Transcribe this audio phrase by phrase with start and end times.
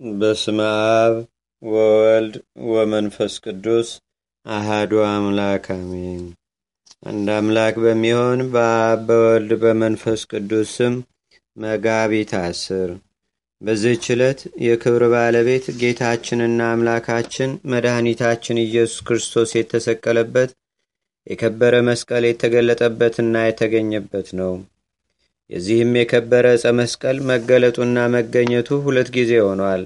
[0.00, 0.58] በስመ
[0.96, 1.14] አብ
[1.62, 2.34] ወወልድ
[2.68, 3.88] ወመንፈስ ቅዱስ
[4.46, 6.20] አሃዱ አምላክ አሜን።
[7.02, 10.94] አንድ አምላክ በሚሆን በአብ በወልድ በመንፈስ ቅዱስ ስም
[11.56, 12.90] መጋቢት አስር
[13.62, 20.52] በዚህች ዕለት የክብር ባለቤት ጌታችንና አምላካችን መድኃኒታችን ኢየሱስ ክርስቶስ የተሰቀለበት
[21.26, 24.52] የከበረ መስቀል የተገለጠበትና የተገኘበት ነው።
[25.50, 29.82] የዚህም የከበረ ዕፀ መስቀል መገለጡና መገኘቱ ሁለት ጊዜ ሆኗል።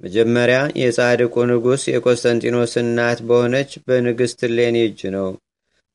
[0.00, 5.28] መጀመሪያ የጻድቁ ንጉሥ የቆስጠንጢኖስ እናት በሆነች በንግሥት ሌኒ እጅ ነው።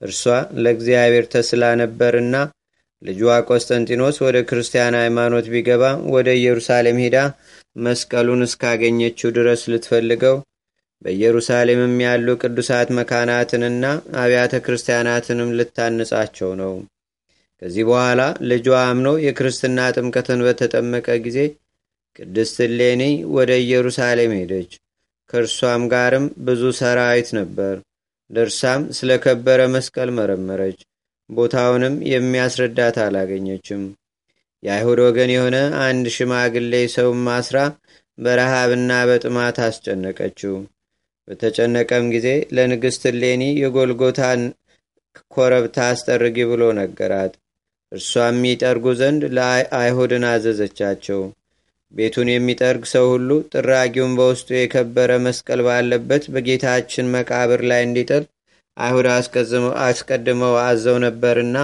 [0.02, 0.24] እርሷ
[0.60, 2.36] ለእግዚአብሔር ተስላ ነበርና
[3.02, 5.84] ልጇ ቆስጠንጢኖስ ወደ ክርስቲያን ሃይማኖት ቢገባ
[6.16, 7.18] ወደ ኢየሩሳሌም ሄዳ
[7.80, 10.38] መስቀሉን እስካገኘችው ድረስ ልትፈልገው
[11.02, 13.84] በኢየሩሳሌምም ያሉ ቅዱሳት መካናትንና
[14.22, 16.74] አብያተ ክርስቲያናትንም ልታንጻቸው ነው።
[17.62, 21.40] ከዚህ በኋላ ልጇ አምኖ የክርስትና ጥምቀትን በተጠመቀ ጊዜ
[22.20, 23.04] ቅድስት ሌኒ
[23.36, 24.72] ወደ ኢየሩሳሌም ሄደች።
[25.30, 27.76] ከእርሷም ጋርም ብዙ ሰራዊት ነበር።
[28.30, 30.80] ደርሳም ስለ ከበረ መስቀል መረመረች።
[31.30, 33.82] ቦታውንም የሚያስረዳት አላገኘችም።
[34.64, 37.58] የአይሁድ ወገን የሆነ አንድ ሽማግሌ ሰውም ማስራ
[38.18, 40.56] በረሃብና በጥማት አስጨነቀችው።
[41.28, 44.42] በተጨነቀም ጊዜ ለንግሥት ሌኒ የጎልጎታን
[45.34, 47.34] ኮረብታ አስጠርጊ ብሎ ነገራት።
[47.92, 51.22] እርሷም የሚጠርጉ ዘንድ ለአይሁድን አዘዘቻቸው።
[51.94, 58.26] ቤቱን የሚጠርግ ሰው ሁሉ ጥራጊውን በውስጡ የከበረ መስቀል ባለበት በጌታችን መቃብር ላይ እንዲጥል
[58.78, 59.08] አይሁድ
[59.86, 61.56] አስቀድመው አዘው ነበርና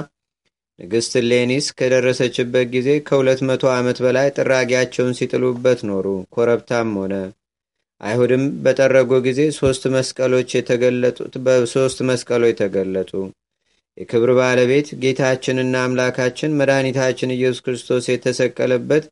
[0.79, 7.13] ንግሥት ሌኒስ ከደረሰችበት ጊዜ ከሁለት መቶ ዓመት በላይ ጥራጊያቸውን ሲጥሉበት ኖሩ። ኮረብታም ሆነ።
[8.01, 9.83] አይሁድም በጠረጉ ጊዜ ሶስት
[11.45, 13.11] በሶስት መስቀሎች ተገለጡ።
[13.97, 19.05] የክብር ባለቤት ጌታችንና አምላካችን መድኃኒታችን ኢየሱስ ክርስቶስ የተሰቀለበት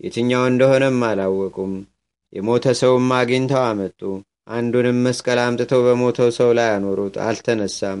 [0.00, 1.72] የትኛው እንደሆነም አላወቁም።
[2.32, 4.00] የሞተ ሰውም አግኝተው አመጡ።
[4.50, 8.00] አንዱንም መስቀል አምጥተው በሞተው ሰው ላይ አኖሩት፣ አልተነሳም።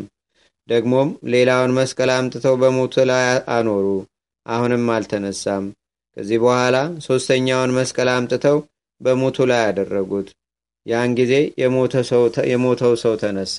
[0.68, 3.24] ደግሞም ሌላውን መስቀል አምጥተው በሞቱ ላይ
[3.54, 3.86] አኖሩ፣
[4.46, 5.64] አሁንም አልተነሳም።
[6.16, 6.76] ከዚህ በኋላ
[7.06, 8.58] ሦስተኛውን መስቀል አምጥተው
[9.00, 10.28] በሞቱ ላይ አደረጉት።
[10.86, 11.32] ያን ጊዜ
[12.50, 13.58] የሞተው ሰው ተነሳ።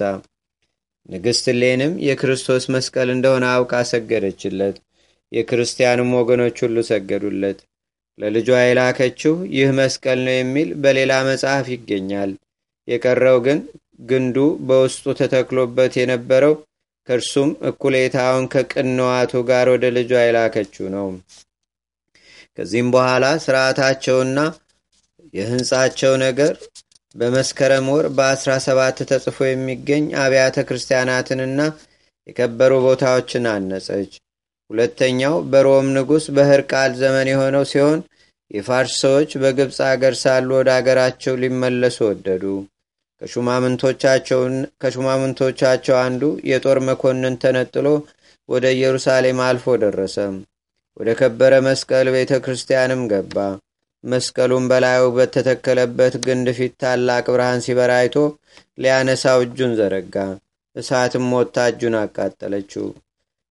[1.09, 4.75] ንግሥት ሌንም የክርስቶስ መስቀል እንደሆነ አውቃ ሰገደችለት።
[5.31, 7.59] የክርስቲያንም ወገኖች ሁሉ ሰገዱለት።
[8.19, 12.31] ለልጇ የላከችው ይህ መስቀል ነው የሚል በሌላ መጽሐፍ ይገኛል።
[12.87, 13.59] የቀረው ግን
[14.09, 16.53] ግንዱ በውስጡ ተተክሎበት የነበረው
[17.09, 21.07] ከእርሱም እኩሌታውን ከቅንዋቱ ጋር ወደ ልጇ የላከችው ነው።
[22.57, 24.39] ከዚህም በኋላ ስርዓታቸውና
[25.33, 26.53] የህንፃቸው ነገር
[27.15, 31.59] በመስከረም ወር በአስራ ሰባት ተጽፎ የሚገኝ አብያተ ክርስቲያናትንና
[32.27, 34.13] የከበሩ ቦታዎችን አነጸች።
[34.69, 37.99] ሁለተኛው በሮም ንጉሥ በህርቃል ዘመን የሆነው ሲሆን
[38.51, 42.43] የፋርስ ሰዎች በግብፅ አገር ሳሉ ወደ አገራቸው ሊመለሱ ወደዱ።
[44.81, 47.87] ከሹማምንቶቻቸው አንዱ የጦር መኮንን ተነጥሎ
[48.49, 50.17] ወደ ኢየሩሳሌም አልፎ ደረሰ።
[50.97, 53.37] ወደ ከበረ መስቀል ቤተ ክርስቲያንም ገባ።
[54.05, 58.15] መስቀሉን በላዩ በተተከለበት ግንድ ፊት ታላቅ ብርሃን ሲበራ አይቶ
[58.77, 60.15] ሊያነሳው እጁን ዘረጋ።
[60.75, 62.85] እሳትም ሞታ እጁን አቃጠለችው።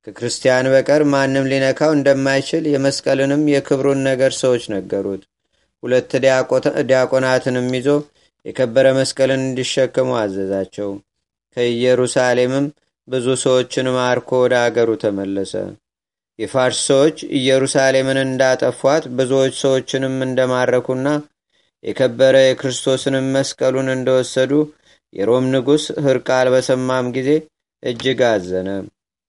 [0.06, 5.22] ከክርስቲያን በቀር ማንም ሊነካው እንደማይችል የመስቀልንም የክብሩን ነገር ሰዎች ነገሩት።
[5.82, 6.12] ሁለት
[6.88, 7.88] ዲያቆናትንም ይዞ
[8.46, 10.90] የከበረ መስቀልን እንዲሸከሙ አዘዛቸው።
[11.56, 12.66] ከኢየሩሳሌምም
[13.08, 15.54] ብዙ ሰዎችን ማርኮ ወደ አገሩ ተመለሰ።
[16.38, 21.08] የፋርስ ሰዎች ኢየሩሳሌምን እንዳጠፏት ብዙዎች ሰዎችንም እንደማረኩና
[21.84, 24.52] የከበረ የክርስቶስንም መስቀሉን እንደወሰዱ
[25.12, 27.30] የሮም ንጉሥ ህርቃል በሰማም ጊዜ
[27.82, 28.68] እጅግ አዘነ።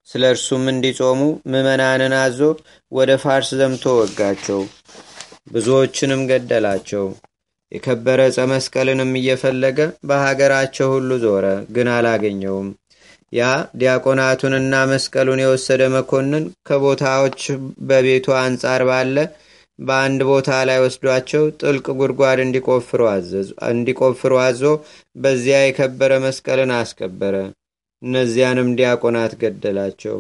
[0.08, 1.20] ስለ እርሱም እንዲጾሙ
[1.52, 2.40] ምዕመናንን አዞ
[2.92, 4.60] ወደ ፋርስ ዘምቶ ወጋቸው፣
[5.54, 7.06] ብዙዎችንም ገደላቸው።
[7.72, 9.80] የከበረ ዕፀ መስቀልንም እየፈለገ
[10.10, 11.46] በሀገራቸው ሁሉ ዞረ፣
[11.76, 12.68] ግን አላገኘውም።
[13.35, 13.44] ያ
[13.79, 17.41] ዲያቆናቱንና መስቀሉን የወሰደ መኮንን ከቦታዎች
[17.88, 19.16] በቤቱ አንጻር ባለ
[19.79, 23.01] በአንድ ቦታ ላይ ወስዷቸው ጥልቅ ጉድጓድ እንዲቆፍሩ
[24.45, 24.62] አዞ
[25.15, 27.36] በዚያ የከበረ መስቀልን አስከበረ።
[28.01, 30.18] እነዚያንም ዲያቆናት ገደላቸው።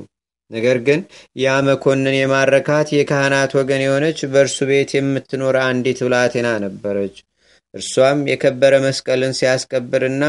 [0.51, 0.99] ነገር ግን
[1.35, 7.15] ያ መኮንን የማረካት የካህናት ወገን የሆነች በእርሱ ቤት የምትኖር አንዲት ብላቴና ነበረች።
[7.73, 10.23] እርሷም የከበረ መስቀልን ሲያስከብርና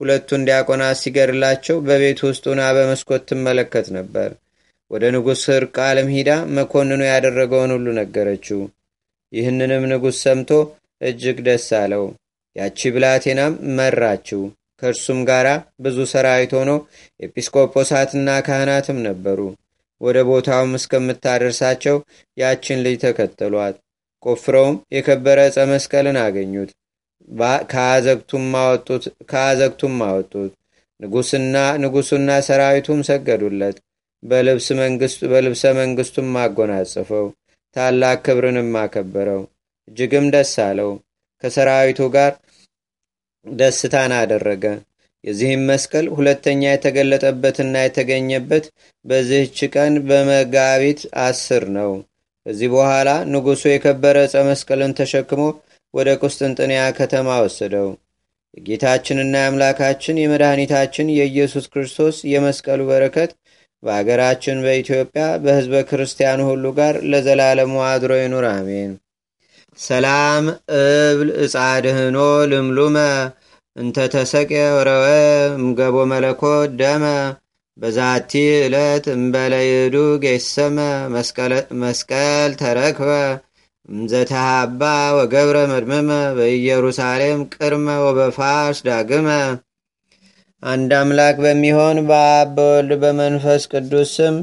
[0.00, 4.30] ሁለቱን ዲያቆናት ሲገድላቸው በቤት ውስጥ ሆና በመስኮት ትመለከት ነበር።
[4.90, 8.60] ወደ ንጉሥ ሕርቃልም ሂዳ መኮንኑ ያደረገውን ሁሉ ነገረችው።
[9.32, 10.50] ይህንንም ንጉሥ ሰምቶ
[11.00, 12.04] እጅግ ደስ አለው።
[12.56, 14.42] ያቺ ብላቴናም መራችው።
[14.82, 15.46] ከእርሱም ጋር
[15.84, 16.70] ብዙ ሰራዊት ሆኖ
[17.20, 19.40] ኤጲስቆጶሳትና ካህናትም ነበሩ።
[20.00, 21.96] ወደ ቦታውም እስከምታደርሳቸው
[22.36, 23.76] ያችን ልጅ ተከተሏት።
[24.22, 26.70] ቆፍረውም የከበረ ዕፀ መስቀልን አገኙት።
[29.30, 30.52] ከአዘግቱም አወጡት።
[31.00, 33.76] ንጉስና ንጉሱና ሰራዊቱም ሰገዱለት።
[34.22, 37.26] በልብሰ መንግስቱም አጎናጽፈው
[37.76, 39.42] ታላቅ ክብርንም አከበረው።
[39.88, 40.90] እጅግም ደስ አለው።
[41.44, 42.32] ከሰራዊቱ ጋር
[43.46, 44.64] ደስታን አደረገ።
[45.24, 48.64] የዚህም መስቀል ሁለተኛ የተገለጠበትና የተገኘበት
[49.04, 51.92] በዚህች ቀን በመጋቢት አስር ነው።
[52.46, 55.42] ከዚህ በኋላ ንጉሱ የከበረ ዕፀ መስቀልን ተሸክሞ
[55.94, 57.88] ወደ ቁስጥንጥንያ ከተማ ወሰደው።
[58.56, 63.30] የጌታችንና የአምላካችን የመድኃኒታችን የኢየሱስ ክርስቶስ የመስቀሉ በረከት
[63.82, 68.92] በአገራችን በኢትዮጵያ በሕዝበ ክርስቲያኑ ሁሉ ጋር ለዘላለሙ አድሮ ይኑር፣ አሜን።
[69.78, 70.44] ሰላም
[70.78, 72.18] እብል እጻድህኖ
[72.50, 72.98] ልምሉመ
[73.76, 75.06] እንተ ተሰቅየ ወረወ
[75.56, 77.04] እምገቦ መለኮት ደመ
[77.78, 79.94] በዛቲ ዕለት እምበለይዱ
[80.24, 80.76] ጌሰመ
[81.82, 83.10] መስቀል ተረክበ
[83.88, 84.82] እምዘተሃባ
[85.16, 89.28] ወገብረ መድመመ በኢየሩሳሌም ቅድመ ወበፋርስ ዳግመ
[90.62, 94.36] አንድ አምላክ በሚሆን በአብ በወልድ በመንፈስ ቅዱስ ስም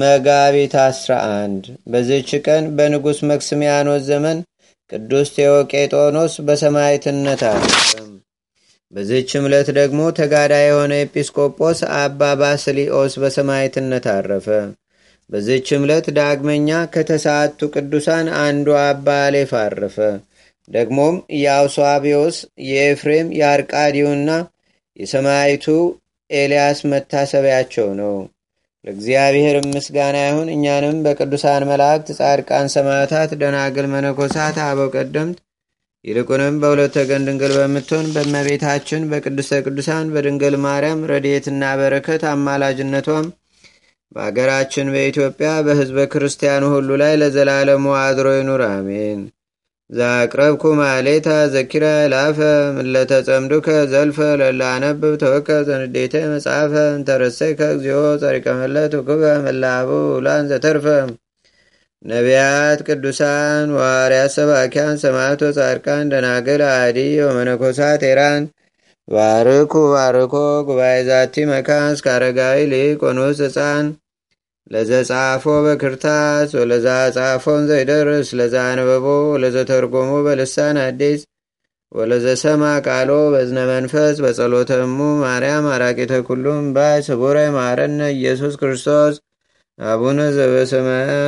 [0.00, 4.38] መጋቢት 11 በዚች ቀን በንጉሥ መክስሚያኖስ ዘመን
[4.92, 7.90] ቅዱስ ቴዎቄጦኖስ በሰማይትነት አረፈ።
[8.92, 14.48] በዚች ዕለት ደግሞ ተጋዳይ የሆነ ኤጲስቆጶስ አባ ባስሊኦስ በሰማይትነት አረፈ።
[15.30, 19.96] በዚች ዕለት ዳግመኛ ከተሰዓቱ ቅዱሳን አንዱ አባ አሌፍ አረፈ።
[20.68, 22.36] ደግሞም የአውሷቢዎስ
[22.66, 24.30] የኤፍሬም የአርቃዲውና
[24.96, 25.66] የሰማይቱ
[26.30, 28.14] ኤልያስ መታሰቢያቸው ነው።
[28.84, 35.38] ለእግዚአብሔር ምስጋና ይሁን። እኛንም በቅዱሳን መላእክት፣ ጻድቃን፣ ሰማዕታት፣ ደናግል፣ መነኮሳት፣ አበው ቀደምት
[36.04, 43.26] ይልቁንም በሁለት ወገን ድንግል በምትሆን በእመቤታችን በቅድስተ ቅዱሳን በድንግል ማርያም ረድኤትና በረከት አማላጅነቷም
[44.16, 49.20] በአገራችን በኢትዮጵያ በሕዝበ ክርስቲያኑ ሁሉ ላይ ለዘላለሙ አድሮ ይኑር፣ አሜን።
[49.90, 52.38] ዛቅረብኩ ማሌታ ዘኪራ ላፈ
[52.76, 60.86] ምለተጸምዱከ ዘልፈ ለላነብብ ተወከ ዘንዴተ መጽሐፈ እንተረሰይከ እግዚኦ ጸሪቀመለት ውክበ መላቡ ውላን ዘተርፈ
[62.04, 68.44] ነቢያት፣ ቅዱሳን፣ ዋርያት፣ ሰባኪያን፣ ሰማዕቶ፣ ጻድቃን፣ ደናግል፣ አዲ ወመነኮሳት ኤራን
[69.08, 70.34] ባርኩ ባርኮ
[70.68, 72.58] ጉባኤ ዛቲ መካን እስከ አረጋዊ
[73.40, 73.86] ሕፃን
[74.66, 76.86] ለዘጻፎ በክርታስ ወለዛ
[77.16, 81.20] ጻፎን ዘይደርስ ለዛ አንበቦ ወለዘተርጎሞ በልሳን አዲስ
[81.92, 89.16] ወለዘሰማ ቃሎ በዝነ መንፈስ በጸሎተሙ ማርያም አራቂተ ኩሉም ባይ ስቡረ ማረነ ኢየሱስ ክርስቶስ
[89.78, 91.26] አቡነ ዘበሰማያት